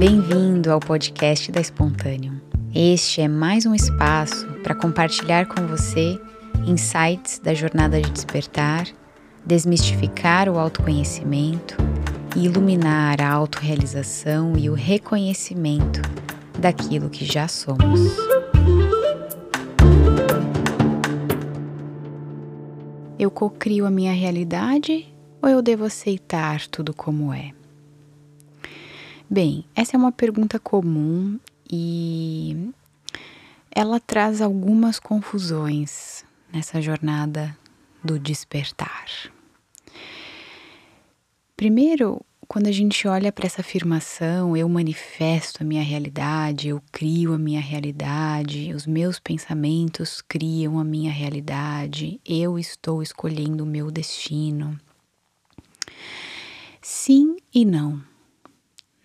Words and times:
Bem-vindo 0.00 0.72
ao 0.72 0.80
podcast 0.80 1.52
da 1.52 1.60
Espontâneo. 1.60 2.40
Este 2.74 3.20
é 3.20 3.28
mais 3.28 3.66
um 3.66 3.74
espaço 3.74 4.46
para 4.62 4.74
compartilhar 4.74 5.44
com 5.44 5.66
você 5.66 6.18
insights 6.66 7.38
da 7.38 7.52
jornada 7.52 8.00
de 8.00 8.10
despertar, 8.10 8.86
desmistificar 9.44 10.48
o 10.48 10.58
autoconhecimento 10.58 11.76
e 12.34 12.46
iluminar 12.46 13.20
a 13.20 13.30
autorrealização 13.30 14.56
e 14.56 14.70
o 14.70 14.72
reconhecimento 14.72 16.00
daquilo 16.58 17.10
que 17.10 17.26
já 17.26 17.46
somos. 17.46 18.00
Eu 23.18 23.30
cocrio 23.30 23.84
a 23.84 23.90
minha 23.90 24.14
realidade 24.14 25.06
ou 25.42 25.48
eu 25.50 25.60
devo 25.60 25.84
aceitar 25.84 26.66
tudo 26.68 26.94
como 26.94 27.34
é? 27.34 27.52
Bem, 29.32 29.64
essa 29.76 29.96
é 29.96 29.96
uma 29.96 30.10
pergunta 30.10 30.58
comum 30.58 31.38
e 31.70 32.72
ela 33.70 34.00
traz 34.00 34.42
algumas 34.42 34.98
confusões 34.98 36.24
nessa 36.52 36.82
jornada 36.82 37.56
do 38.02 38.18
despertar. 38.18 39.06
Primeiro, 41.56 42.20
quando 42.48 42.66
a 42.66 42.72
gente 42.72 43.06
olha 43.06 43.30
para 43.30 43.46
essa 43.46 43.60
afirmação, 43.60 44.56
eu 44.56 44.68
manifesto 44.68 45.62
a 45.62 45.64
minha 45.64 45.84
realidade, 45.84 46.66
eu 46.66 46.82
crio 46.90 47.32
a 47.32 47.38
minha 47.38 47.60
realidade, 47.60 48.74
os 48.74 48.84
meus 48.84 49.20
pensamentos 49.20 50.20
criam 50.20 50.76
a 50.76 50.82
minha 50.82 51.12
realidade, 51.12 52.20
eu 52.26 52.58
estou 52.58 53.00
escolhendo 53.00 53.62
o 53.62 53.66
meu 53.66 53.92
destino. 53.92 54.76
Sim 56.82 57.36
e 57.54 57.64
não. 57.64 58.10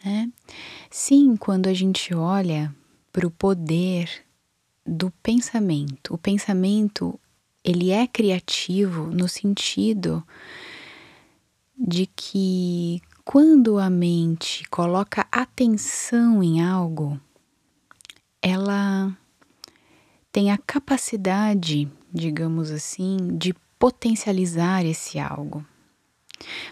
Né? 0.06 0.32
Sim, 0.92 1.36
quando 1.36 1.66
a 1.68 1.74
gente 1.74 2.14
olha 2.14 2.74
para 3.12 3.26
o 3.26 3.32
poder 3.32 4.08
do 4.86 5.10
pensamento, 5.24 6.14
o 6.14 6.18
pensamento 6.18 7.20
ele 7.64 7.90
é 7.90 8.06
criativo 8.06 9.08
no 9.08 9.28
sentido 9.28 10.24
de 11.76 12.06
que 12.06 13.02
quando 13.26 13.80
a 13.80 13.90
mente 13.90 14.64
coloca 14.70 15.28
atenção 15.32 16.44
em 16.44 16.62
algo, 16.62 17.20
ela 18.40 19.18
tem 20.32 20.52
a 20.52 20.58
capacidade, 20.60 21.92
digamos 22.14 22.70
assim, 22.70 23.18
de 23.36 23.56
potencializar 23.80 24.86
esse 24.86 25.18
algo. 25.18 25.66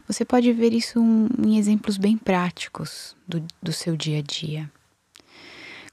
Você 0.07 0.23
pode 0.25 0.51
ver 0.53 0.73
isso 0.73 0.99
em 1.45 1.57
exemplos 1.57 1.97
bem 1.97 2.17
práticos 2.17 3.15
do, 3.27 3.45
do 3.61 3.71
seu 3.71 3.95
dia 3.95 4.19
a 4.19 4.21
dia. 4.21 4.71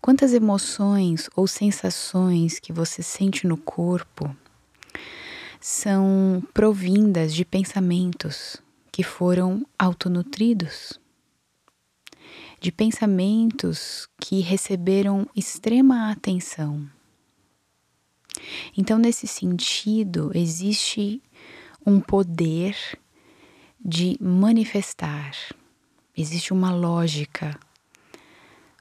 Quantas 0.00 0.32
emoções 0.32 1.28
ou 1.36 1.46
sensações 1.46 2.58
que 2.58 2.72
você 2.72 3.02
sente 3.02 3.46
no 3.46 3.56
corpo 3.56 4.34
são 5.60 6.42
provindas 6.54 7.34
de 7.34 7.44
pensamentos 7.44 8.56
que 8.90 9.02
foram 9.02 9.64
autonutridos, 9.78 10.98
de 12.60 12.72
pensamentos 12.72 14.08
que 14.18 14.40
receberam 14.40 15.28
extrema 15.36 16.10
atenção. 16.10 16.88
Então, 18.76 18.98
nesse 18.98 19.26
sentido, 19.26 20.30
existe 20.34 21.22
um 21.84 22.00
poder 22.00 22.76
de 23.84 24.16
manifestar. 24.20 25.32
Existe 26.16 26.52
uma 26.52 26.72
lógica, 26.72 27.58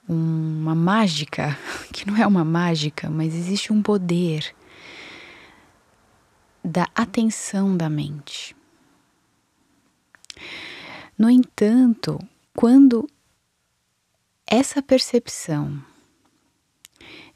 uma 0.08 0.76
mágica, 0.76 1.58
que 1.94 2.06
não 2.06 2.18
é 2.18 2.28
uma 2.28 2.44
mágica, 2.44 3.10
mas 3.10 3.34
existe 3.34 3.72
um 3.72 3.82
poder 3.82 4.54
da 6.64 6.88
atenção 6.94 7.76
da 7.76 7.90
mente. 7.90 8.56
No 11.18 11.30
entanto, 11.30 12.20
quando 12.54 13.08
essa 14.46 14.82
percepção 14.82 15.82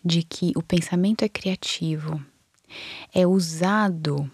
de 0.04 0.24
que 0.24 0.52
o 0.56 0.62
pensamento 0.62 1.24
é 1.24 1.30
criativo 1.30 2.24
é 3.14 3.26
usado 3.26 4.30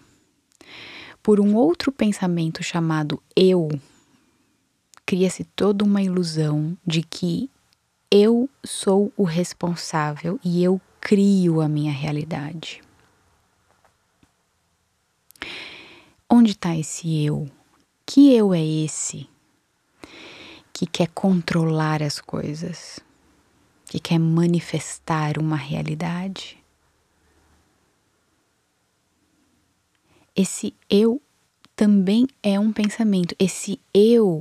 por 1.22 1.40
um 1.40 1.54
outro 1.54 1.92
pensamento 1.92 2.62
chamado 2.62 3.22
eu, 3.36 3.68
cria-se 5.04 5.44
toda 5.44 5.84
uma 5.84 6.02
ilusão 6.02 6.76
de 6.86 7.02
que 7.02 7.50
eu 8.10 8.48
sou 8.64 9.12
o 9.16 9.24
responsável 9.24 10.38
e 10.44 10.62
eu 10.62 10.80
crio 11.00 11.60
a 11.60 11.68
minha 11.68 11.92
realidade. 11.92 12.80
Onde 16.28 16.52
está 16.52 16.76
esse 16.76 17.24
eu? 17.24 17.50
Que 18.06 18.34
eu 18.34 18.54
é 18.54 18.64
esse 18.64 19.28
que 20.72 20.86
quer 20.86 21.08
controlar 21.08 22.02
as 22.02 22.20
coisas, 22.20 23.00
que 23.86 23.98
quer 23.98 24.18
manifestar 24.18 25.38
uma 25.38 25.56
realidade? 25.56 26.59
Esse 30.40 30.72
eu 30.88 31.20
também 31.76 32.26
é 32.42 32.58
um 32.58 32.72
pensamento. 32.72 33.34
Esse 33.38 33.78
eu, 33.92 34.40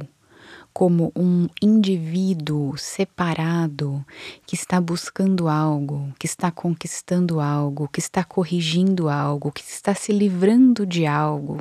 como 0.74 1.12
um 1.14 1.50
indivíduo 1.62 2.78
separado 2.78 4.06
que 4.46 4.56
está 4.56 4.80
buscando 4.80 5.50
algo, 5.50 6.14
que 6.18 6.26
está 6.26 6.50
conquistando 6.52 7.42
algo, 7.42 7.90
que 7.90 8.00
está 8.00 8.24
corrigindo 8.24 9.10
algo, 9.10 9.52
que 9.52 9.62
está 9.62 9.94
se 9.94 10.14
livrando 10.14 10.86
de 10.86 11.06
algo, 11.06 11.58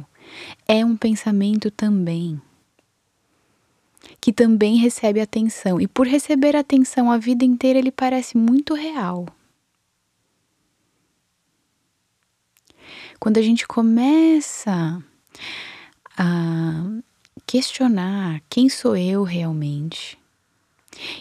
é 0.69 0.84
um 0.84 0.97
pensamento 0.97 1.69
também. 1.69 2.41
Que 4.20 4.32
também 4.32 4.76
recebe 4.76 5.20
atenção. 5.20 5.81
E 5.81 5.88
por 5.88 6.06
receber 6.06 6.55
atenção 6.55 7.10
a 7.10 7.19
vida 7.19 7.44
inteira, 7.44 7.76
ele 7.76 7.91
parece 7.91 8.38
muito 8.38 8.72
real. 8.72 9.26
Quando 13.20 13.38
a 13.38 13.42
gente 13.42 13.66
começa 13.66 15.02
a 16.16 16.84
questionar 17.46 18.40
quem 18.48 18.68
sou 18.68 18.96
eu 18.96 19.24
realmente 19.24 20.18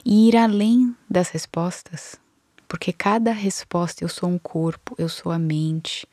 e 0.06 0.28
ir 0.28 0.38
além 0.38 0.96
das 1.09 1.30
respostas, 1.30 2.16
porque 2.68 2.94
cada 2.94 3.31
resposta 3.31 4.03
eu 4.03 4.09
sou 4.09 4.30
um 4.30 4.38
corpo, 4.38 4.94
eu 4.97 5.09
sou 5.09 5.31
a 5.31 5.40
mente, 5.40 6.07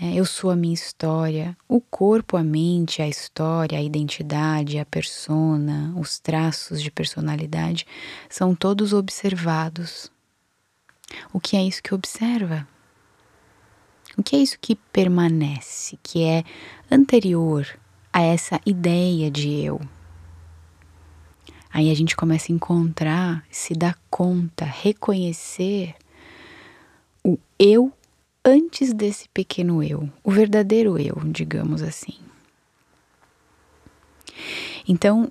né? 0.00 0.12
eu 0.14 0.24
sou 0.24 0.50
a 0.50 0.56
minha 0.56 0.74
história, 0.74 1.56
o 1.68 1.80
corpo, 1.80 2.36
a 2.36 2.42
mente, 2.42 3.00
a 3.00 3.08
história, 3.08 3.78
a 3.78 3.82
identidade, 3.82 4.78
a 4.78 4.84
persona, 4.84 5.94
os 5.96 6.18
traços 6.18 6.82
de 6.82 6.90
personalidade 6.90 7.86
são 8.28 8.54
todos 8.54 8.92
observados. 8.92 10.10
O 11.32 11.38
que 11.38 11.56
é 11.56 11.62
isso 11.62 11.82
que 11.82 11.94
observa? 11.94 12.66
O 14.18 14.22
que 14.22 14.34
é 14.34 14.40
isso 14.40 14.58
que 14.60 14.74
permanece, 14.74 15.96
que 16.02 16.24
é 16.24 16.42
anterior 16.90 17.64
a 18.12 18.20
essa 18.20 18.60
ideia 18.66 19.30
de 19.30 19.60
eu? 19.60 19.80
Aí 21.72 21.88
a 21.88 21.94
gente 21.94 22.16
começa 22.16 22.50
a 22.50 22.54
encontrar, 22.54 23.46
se 23.48 23.74
dar 23.74 23.96
conta, 24.10 24.64
reconhecer 24.64 25.94
o 27.24 27.38
eu 27.56 27.92
antes 28.44 28.92
desse 28.92 29.28
pequeno 29.28 29.84
eu, 29.84 30.10
o 30.24 30.32
verdadeiro 30.32 30.98
eu, 30.98 31.14
digamos 31.26 31.80
assim. 31.80 32.18
Então, 34.88 35.30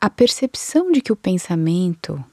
a 0.00 0.08
percepção 0.08 0.92
de 0.92 1.00
que 1.00 1.12
o 1.12 1.16
pensamento 1.16 2.24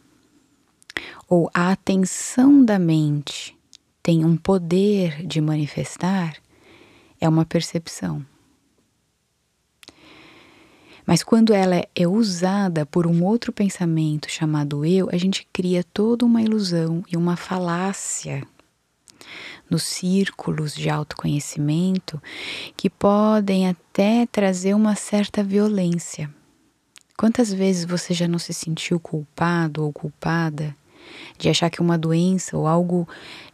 ou 1.27 1.49
a 1.55 1.71
atenção 1.71 2.63
da 2.63 2.77
mente 2.77 3.57
tem 4.09 4.25
um 4.25 4.35
poder 4.35 5.23
de 5.23 5.39
manifestar 5.39 6.33
é 7.21 7.29
uma 7.29 7.45
percepção. 7.45 8.25
Mas 11.05 11.21
quando 11.21 11.53
ela 11.53 11.85
é 11.93 12.07
usada 12.07 12.87
por 12.87 13.05
um 13.05 13.23
outro 13.23 13.53
pensamento 13.53 14.27
chamado 14.27 14.83
eu, 14.83 15.07
a 15.11 15.15
gente 15.15 15.47
cria 15.53 15.83
toda 15.83 16.25
uma 16.25 16.41
ilusão 16.41 17.03
e 17.07 17.15
uma 17.15 17.35
falácia 17.35 18.41
nos 19.69 19.83
círculos 19.83 20.73
de 20.73 20.89
autoconhecimento 20.89 22.19
que 22.75 22.89
podem 22.89 23.69
até 23.69 24.25
trazer 24.25 24.73
uma 24.73 24.95
certa 24.95 25.43
violência. 25.43 26.33
Quantas 27.15 27.53
vezes 27.53 27.85
você 27.85 28.15
já 28.15 28.27
não 28.27 28.39
se 28.39 28.55
sentiu 28.55 28.99
culpado 28.99 29.83
ou 29.83 29.93
culpada 29.93 30.75
de 31.37 31.49
achar 31.49 31.69
que 31.69 31.81
uma 31.81 31.97
doença 31.97 32.57
ou 32.57 32.67
algo 32.67 33.07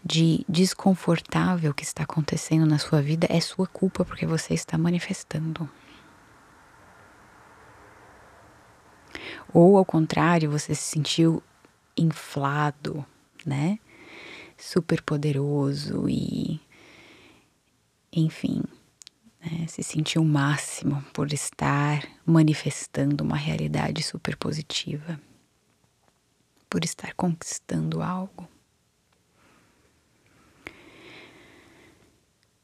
de 0.04 0.46
desconfortável 0.48 1.74
que 1.74 1.84
está 1.84 2.04
acontecendo 2.04 2.66
na 2.66 2.78
sua 2.78 3.02
vida 3.02 3.28
é 3.30 3.40
sua 3.40 3.68
culpa 3.68 4.04
porque 4.04 4.26
você 4.26 4.54
está 4.54 4.78
manifestando. 4.78 5.70
Ou 9.54 9.78
ao 9.78 9.86
contrário, 9.86 10.52
você 10.52 10.76
se 10.76 10.84
sentiu 10.84 11.42
inflado, 11.96 13.06
né? 13.46 13.80
Super 14.58 15.02
poderoso 15.02 16.10
e 16.10 16.60
enfim, 18.12 18.64
né? 19.42 19.68
se 19.68 19.84
sentiu 19.84 20.22
o 20.22 20.26
máximo 20.26 21.04
por 21.14 21.34
estar 21.34 22.02
manifestando 22.26 23.24
uma 23.24 23.36
realidade 23.36 24.02
super 24.02 24.38
positiva, 24.38 25.20
por 26.76 26.84
estar 26.84 27.14
conquistando 27.14 28.02
algo. 28.02 28.46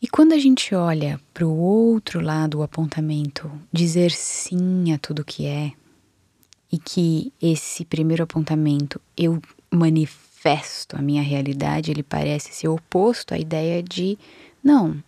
E 0.01 0.07
quando 0.09 0.33
a 0.33 0.37
gente 0.37 0.75
olha 0.75 1.17
para 1.33 1.47
o 1.47 1.57
outro 1.57 2.19
lado 2.19 2.59
o 2.59 2.61
apontamento, 2.61 3.49
dizer 3.71 4.11
sim 4.11 4.91
a 4.91 4.97
tudo 4.97 5.23
que 5.23 5.45
é, 5.45 5.71
e 6.69 6.77
que 6.77 7.31
esse 7.41 7.85
primeiro 7.85 8.23
apontamento 8.23 8.99
eu 9.15 9.41
manifesto 9.71 10.97
a 10.97 11.01
minha 11.01 11.23
realidade, 11.23 11.89
ele 11.89 12.03
parece 12.03 12.53
ser 12.53 12.67
oposto 12.67 13.33
à 13.33 13.37
ideia 13.37 13.81
de 13.81 14.19
não, 14.61 15.01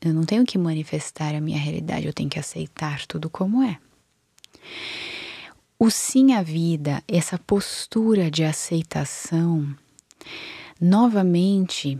eu 0.00 0.14
não 0.14 0.24
tenho 0.24 0.46
que 0.46 0.56
manifestar 0.56 1.34
a 1.34 1.42
minha 1.42 1.58
realidade, 1.58 2.06
eu 2.06 2.14
tenho 2.14 2.30
que 2.30 2.38
aceitar 2.38 3.06
tudo 3.06 3.28
como 3.28 3.62
é. 3.62 3.78
O 5.82 5.88
sim 5.88 6.34
à 6.34 6.42
vida, 6.42 7.02
essa 7.08 7.38
postura 7.38 8.30
de 8.30 8.44
aceitação, 8.44 9.66
novamente, 10.78 11.98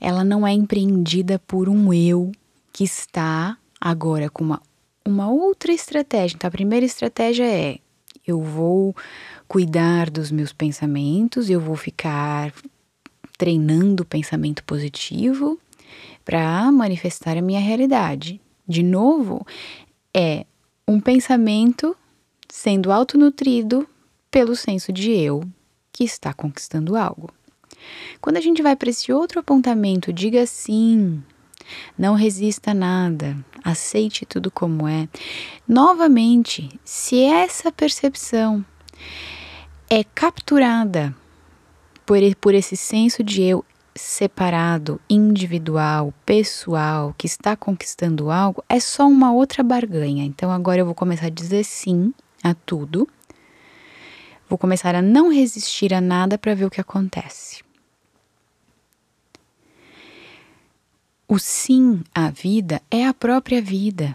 ela 0.00 0.24
não 0.24 0.46
é 0.46 0.52
empreendida 0.54 1.38
por 1.38 1.68
um 1.68 1.92
eu 1.92 2.32
que 2.72 2.84
está 2.84 3.58
agora 3.78 4.30
com 4.30 4.42
uma, 4.42 4.62
uma 5.04 5.30
outra 5.30 5.74
estratégia. 5.74 6.36
Então, 6.36 6.48
a 6.48 6.50
primeira 6.50 6.86
estratégia 6.86 7.44
é: 7.44 7.80
eu 8.26 8.40
vou 8.40 8.96
cuidar 9.46 10.08
dos 10.08 10.30
meus 10.30 10.54
pensamentos, 10.54 11.50
eu 11.50 11.60
vou 11.60 11.76
ficar 11.76 12.50
treinando 13.36 14.04
o 14.04 14.06
pensamento 14.06 14.64
positivo 14.64 15.60
para 16.24 16.72
manifestar 16.72 17.36
a 17.36 17.42
minha 17.42 17.60
realidade. 17.60 18.40
De 18.66 18.82
novo, 18.82 19.46
é 20.14 20.46
um 20.88 20.98
pensamento 20.98 21.94
sendo 22.54 22.92
autonutrido 22.92 23.88
pelo 24.30 24.54
senso 24.54 24.92
de 24.92 25.10
eu 25.10 25.42
que 25.90 26.04
está 26.04 26.34
conquistando 26.34 26.96
algo. 26.96 27.30
Quando 28.20 28.36
a 28.36 28.42
gente 28.42 28.60
vai 28.60 28.76
para 28.76 28.90
esse 28.90 29.10
outro 29.10 29.40
apontamento, 29.40 30.12
diga 30.12 30.44
sim, 30.44 31.22
não 31.96 32.14
resista 32.14 32.72
a 32.72 32.74
nada, 32.74 33.42
aceite 33.64 34.26
tudo 34.26 34.50
como 34.50 34.86
é. 34.86 35.08
Novamente, 35.66 36.68
se 36.84 37.22
essa 37.22 37.72
percepção 37.72 38.62
é 39.88 40.04
capturada 40.04 41.16
por, 42.04 42.18
por 42.38 42.52
esse 42.52 42.76
senso 42.76 43.24
de 43.24 43.40
eu 43.40 43.64
separado, 43.94 45.00
individual, 45.08 46.12
pessoal, 46.26 47.14
que 47.16 47.26
está 47.26 47.56
conquistando 47.56 48.30
algo, 48.30 48.62
é 48.68 48.78
só 48.78 49.08
uma 49.08 49.32
outra 49.32 49.62
barganha. 49.62 50.22
Então 50.22 50.50
agora 50.50 50.82
eu 50.82 50.84
vou 50.84 50.94
começar 50.94 51.26
a 51.26 51.30
dizer 51.30 51.64
sim 51.64 52.12
a 52.42 52.54
tudo. 52.54 53.08
Vou 54.48 54.58
começar 54.58 54.94
a 54.94 55.02
não 55.02 55.32
resistir 55.32 55.94
a 55.94 56.00
nada 56.00 56.36
para 56.36 56.54
ver 56.54 56.64
o 56.64 56.70
que 56.70 56.80
acontece. 56.80 57.62
O 61.26 61.38
sim 61.38 62.02
à 62.14 62.28
vida 62.28 62.82
é 62.90 63.06
a 63.06 63.14
própria 63.14 63.62
vida. 63.62 64.14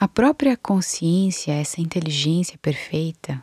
A 0.00 0.08
própria 0.08 0.56
consciência, 0.56 1.52
essa 1.52 1.80
inteligência 1.80 2.58
perfeita, 2.58 3.42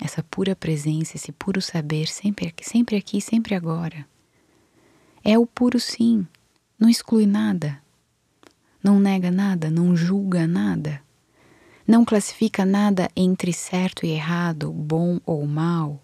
essa 0.00 0.22
pura 0.22 0.56
presença, 0.56 1.16
esse 1.16 1.30
puro 1.32 1.60
saber, 1.60 2.08
sempre 2.08 2.48
aqui, 2.48 2.68
sempre 2.68 2.96
aqui, 2.96 3.20
sempre 3.20 3.54
agora. 3.54 4.06
É 5.24 5.38
o 5.38 5.46
puro 5.46 5.78
sim, 5.78 6.26
não 6.78 6.88
exclui 6.88 7.26
nada, 7.26 7.80
não 8.82 8.98
nega 8.98 9.30
nada, 9.30 9.70
não 9.70 9.94
julga 9.94 10.46
nada, 10.46 11.00
não 11.86 12.04
classifica 12.04 12.64
nada 12.64 13.10
entre 13.16 13.52
certo 13.52 14.06
e 14.06 14.10
errado, 14.10 14.70
bom 14.72 15.20
ou 15.26 15.46
mal. 15.46 16.00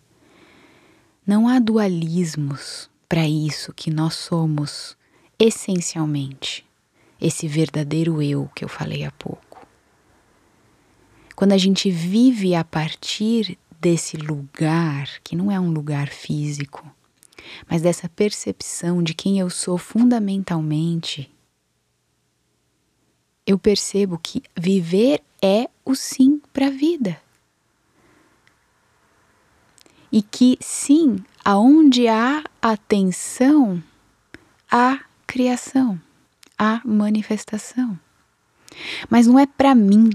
Não 1.27 1.49
há 1.49 1.59
dualismos 1.59 2.91
para 3.09 3.27
isso 3.27 3.73
que 3.73 3.91
nós 3.91 4.15
somos 4.15 4.97
essencialmente 5.39 6.69
esse 7.21 7.49
verdadeiro 7.49 8.23
eu 8.23 8.49
que 8.55 8.65
eu 8.65 8.69
falei 8.69 9.05
há 9.05 9.11
pouco. 9.11 9.67
Quando 11.35 11.53
a 11.53 11.59
gente 11.59 11.91
vive 11.91 12.55
a 12.55 12.65
partir 12.65 13.59
desse 13.81 14.17
lugar, 14.17 15.09
que 15.23 15.37
não 15.37 15.51
é 15.51 15.59
um 15.59 15.71
lugar 15.71 16.09
físico, 16.09 16.85
mas 17.69 17.83
dessa 17.83 18.09
percepção 18.09 19.03
de 19.03 19.15
quem 19.15 19.39
eu 19.39 19.49
sou 19.49 19.79
fundamentalmente, 19.79 21.31
eu 23.49 23.59
percebo 23.59 24.21
que 24.23 24.43
viver 24.55 25.23
é 25.41 25.71
o 25.83 25.95
sim 25.95 26.39
para 26.53 26.67
a 26.67 26.71
vida. 26.71 27.19
E 30.13 30.21
que 30.21 30.59
sim, 30.61 31.25
aonde 31.43 32.09
há 32.09 32.45
atenção, 32.61 33.83
há 34.71 35.01
criação, 35.27 35.99
a 36.59 36.83
manifestação. 36.85 37.99
Mas 39.09 39.27
não 39.27 39.39
é 39.39 39.47
para 39.47 39.75
mim, 39.75 40.11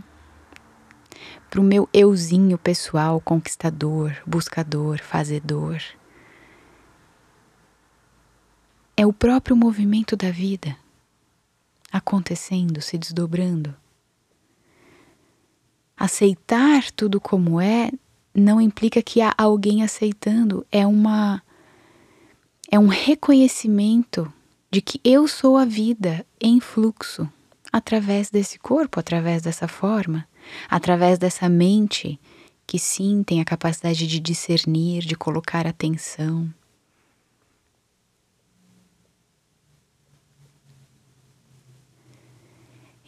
para 1.49 1.59
o 1.59 1.63
meu 1.63 1.89
euzinho 1.91 2.59
pessoal, 2.59 3.19
conquistador, 3.19 4.15
buscador, 4.27 4.99
fazedor. 4.99 5.81
É 8.95 9.07
o 9.07 9.13
próprio 9.13 9.55
movimento 9.55 10.15
da 10.15 10.29
vida 10.29 10.82
acontecendo, 11.93 12.81
se 12.81 12.97
desdobrando. 12.97 13.75
Aceitar 15.95 16.89
tudo 16.91 17.21
como 17.21 17.61
é 17.61 17.91
não 18.33 18.59
implica 18.59 19.03
que 19.03 19.21
há 19.21 19.31
alguém 19.37 19.83
aceitando, 19.83 20.65
é 20.71 20.87
uma 20.87 21.41
é 22.71 22.79
um 22.79 22.87
reconhecimento 22.87 24.33
de 24.71 24.81
que 24.81 24.99
eu 25.03 25.27
sou 25.27 25.55
a 25.55 25.65
vida 25.65 26.25
em 26.41 26.59
fluxo 26.59 27.29
através 27.71 28.31
desse 28.31 28.57
corpo, 28.57 28.99
através 28.99 29.43
dessa 29.43 29.67
forma, 29.67 30.27
através 30.67 31.19
dessa 31.19 31.47
mente 31.47 32.19
que 32.65 32.79
sim 32.79 33.21
tem 33.21 33.39
a 33.39 33.45
capacidade 33.45 34.07
de 34.07 34.19
discernir, 34.19 35.03
de 35.03 35.15
colocar 35.15 35.67
atenção. 35.67 36.51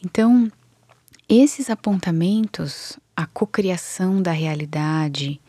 Então, 0.05 0.51
esses 1.27 1.67
apontamentos, 1.67 2.99
a 3.15 3.25
cocriação 3.25 4.21
da 4.21 4.31
realidade, 4.31 5.41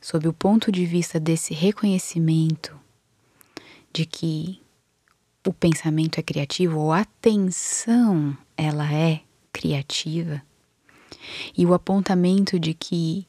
sob 0.00 0.26
o 0.26 0.32
ponto 0.32 0.72
de 0.72 0.84
vista 0.84 1.20
desse 1.20 1.54
reconhecimento 1.54 2.76
de 3.92 4.04
que 4.04 4.60
o 5.46 5.52
pensamento 5.52 6.18
é 6.18 6.24
criativo 6.24 6.80
ou 6.80 6.92
a 6.92 7.02
atenção 7.02 8.36
ela 8.56 8.92
é 8.92 9.20
criativa 9.52 10.42
e 11.56 11.64
o 11.64 11.72
apontamento 11.72 12.58
de 12.58 12.74
que 12.74 13.28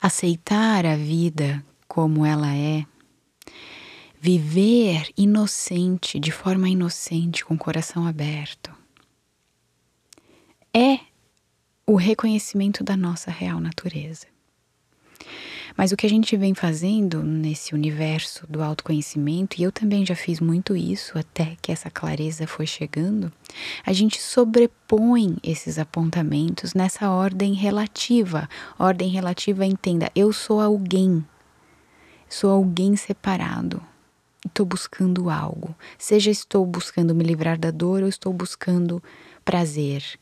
aceitar 0.00 0.86
a 0.86 0.94
vida 0.94 1.64
como 1.88 2.24
ela 2.24 2.54
é, 2.54 2.86
viver 4.20 5.10
inocente, 5.16 6.20
de 6.20 6.30
forma 6.30 6.68
inocente, 6.68 7.44
com 7.44 7.54
o 7.54 7.58
coração 7.58 8.06
aberto, 8.06 8.78
é 10.74 11.00
o 11.86 11.96
reconhecimento 11.96 12.84
da 12.84 12.96
nossa 12.96 13.30
real 13.30 13.58
natureza. 13.60 14.26
Mas 15.76 15.92
o 15.92 15.96
que 15.96 16.06
a 16.06 16.10
gente 16.10 16.36
vem 16.36 16.54
fazendo 16.54 17.22
nesse 17.22 17.74
universo 17.74 18.46
do 18.46 18.62
autoconhecimento, 18.62 19.58
e 19.58 19.62
eu 19.62 19.72
também 19.72 20.04
já 20.04 20.14
fiz 20.14 20.40
muito 20.40 20.76
isso 20.76 21.18
até 21.18 21.56
que 21.62 21.72
essa 21.72 21.90
clareza 21.90 22.46
foi 22.46 22.66
chegando, 22.66 23.32
a 23.84 23.92
gente 23.92 24.20
sobrepõe 24.20 25.36
esses 25.42 25.78
apontamentos 25.78 26.74
nessa 26.74 27.10
ordem 27.10 27.54
relativa. 27.54 28.48
Ordem 28.78 29.08
relativa, 29.08 29.64
entenda, 29.64 30.10
eu 30.14 30.32
sou 30.32 30.60
alguém, 30.60 31.24
sou 32.28 32.50
alguém 32.50 32.96
separado. 32.96 33.82
Estou 34.46 34.64
buscando 34.64 35.28
algo. 35.28 35.74
Seja 35.98 36.30
estou 36.30 36.64
buscando 36.64 37.14
me 37.14 37.22
livrar 37.22 37.58
da 37.58 37.70
dor 37.70 38.02
ou 38.02 38.08
estou 38.08 38.32
buscando 38.32 39.02
prazer, 39.44 40.19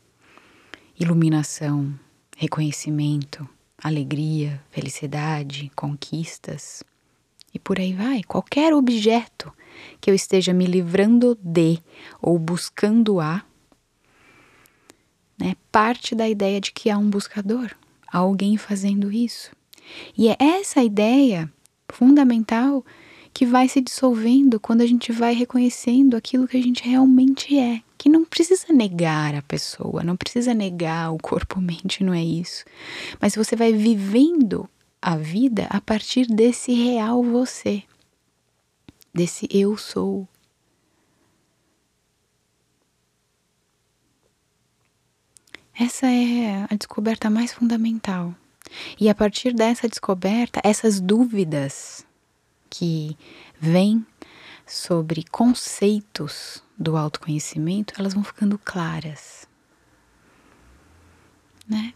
iluminação, 0.99 1.97
reconhecimento 2.37 3.47
alegria, 3.81 4.61
felicidade, 4.69 5.71
conquistas 5.75 6.83
e 7.53 7.59
por 7.59 7.79
aí 7.79 7.93
vai. 7.93 8.23
Qualquer 8.23 8.73
objeto 8.73 9.51
que 9.99 10.09
eu 10.09 10.15
esteja 10.15 10.53
me 10.53 10.65
livrando 10.65 11.37
de 11.41 11.79
ou 12.21 12.37
buscando 12.37 13.19
a, 13.19 13.43
né, 15.39 15.55
parte 15.71 16.13
da 16.13 16.27
ideia 16.27 16.59
de 16.59 16.71
que 16.71 16.89
há 16.89 16.97
um 16.97 17.09
buscador, 17.09 17.71
alguém 18.11 18.57
fazendo 18.57 19.11
isso. 19.11 19.51
E 20.17 20.27
é 20.27 20.35
essa 20.39 20.83
ideia 20.83 21.51
fundamental 21.87 22.85
que 23.33 23.45
vai 23.45 23.67
se 23.67 23.79
dissolvendo 23.79 24.59
quando 24.59 24.81
a 24.81 24.85
gente 24.85 25.11
vai 25.11 25.33
reconhecendo 25.33 26.17
aquilo 26.17 26.47
que 26.47 26.57
a 26.57 26.61
gente 26.61 26.87
realmente 26.87 27.57
é. 27.57 27.81
Que 27.99 28.07
não 28.07 28.23
precisa 28.23 28.71
negar 28.71 29.35
a 29.35 29.41
pessoa, 29.41 30.01
não 30.01 30.15
precisa 30.15 30.53
negar 30.53 31.11
o 31.13 31.17
corpo-mente, 31.17 32.01
não 32.05 32.13
é 32.13 32.23
isso. 32.23 32.63
Mas 33.21 33.35
você 33.35 33.55
vai 33.55 33.73
vivendo 33.73 34.67
a 35.01 35.17
vida 35.17 35.67
a 35.69 35.81
partir 35.81 36.25
desse 36.25 36.73
real 36.73 37.21
você, 37.21 37.83
desse 39.13 39.49
eu 39.51 39.75
sou. 39.77 40.25
Essa 45.77 46.07
é 46.07 46.65
a 46.69 46.75
descoberta 46.75 47.29
mais 47.29 47.53
fundamental. 47.53 48.33
E 48.97 49.09
a 49.09 49.15
partir 49.15 49.53
dessa 49.53 49.89
descoberta, 49.89 50.61
essas 50.63 51.01
dúvidas 51.01 52.05
que 52.69 53.17
vêm 53.59 54.05
sobre 54.65 55.25
conceitos 55.29 56.63
do 56.79 56.95
autoconhecimento, 56.95 57.93
elas 57.99 58.13
vão 58.13 58.23
ficando 58.23 58.57
claras. 58.57 59.45
Né? 61.67 61.93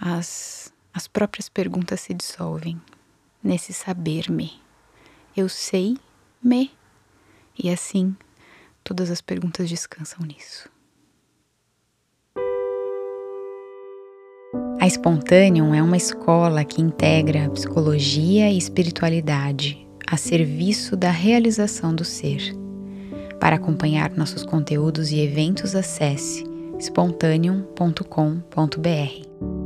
As, 0.00 0.72
as 0.94 1.08
próprias 1.08 1.48
perguntas 1.48 2.00
se 2.00 2.14
dissolvem 2.14 2.80
nesse 3.42 3.72
saber-me. 3.72 4.62
Eu 5.36 5.48
sei-me. 5.48 6.70
E 7.58 7.68
assim, 7.68 8.16
todas 8.84 9.10
as 9.10 9.20
perguntas 9.20 9.68
descansam 9.68 10.24
nisso. 10.24 10.70
A 14.80 14.86
Spontaneum 14.86 15.74
é 15.74 15.82
uma 15.82 15.96
escola 15.96 16.64
que 16.64 16.80
integra 16.80 17.50
psicologia 17.50 18.48
e 18.50 18.56
espiritualidade 18.56 19.84
a 20.06 20.16
serviço 20.16 20.96
da 20.96 21.10
realização 21.10 21.94
do 21.94 22.04
ser. 22.04 22.56
Para 23.40 23.56
acompanhar 23.56 24.16
nossos 24.16 24.44
conteúdos 24.44 25.10
e 25.10 25.20
eventos, 25.20 25.74
acesse 25.74 26.44
spontaneum.com.br. 26.80 29.57